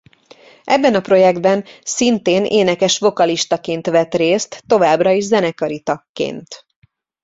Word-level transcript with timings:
Ebben 0.63 0.93
a 0.95 1.01
projektben 1.01 1.65
szintén 1.83 2.45
énekes-vokalistaként 2.45 3.87
vett 3.87 4.13
részt 4.13 4.63
továbbra 4.67 5.11
is 5.11 5.23
zenekari 5.25 5.79
tagként. 5.79 6.65